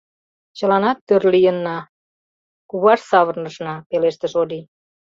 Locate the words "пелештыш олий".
3.89-4.63